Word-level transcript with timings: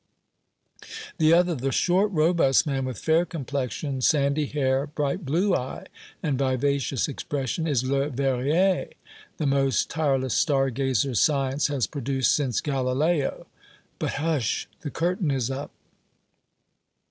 The 1.19 1.31
other, 1.31 1.53
the 1.53 1.71
short, 1.71 2.11
robust 2.11 2.65
man, 2.65 2.85
with 2.85 2.97
fair 2.97 3.23
complexion, 3.23 4.01
sandy 4.01 4.47
hair, 4.47 4.87
bright 4.87 5.25
blue 5.25 5.55
eye 5.55 5.85
and 6.23 6.39
vivacious 6.39 7.07
expression, 7.07 7.67
is 7.67 7.83
Le 7.83 8.09
Verrier, 8.09 8.87
the 9.37 9.45
most 9.45 9.91
tireless 9.91 10.33
star 10.33 10.71
gazer 10.71 11.13
science 11.13 11.67
has 11.67 11.85
produced 11.85 12.33
since 12.35 12.61
Galileo. 12.61 13.45
But 13.99 14.13
hush! 14.13 14.67
the 14.81 14.89
curtain 14.89 15.29
is 15.29 15.51
up." 15.51 15.69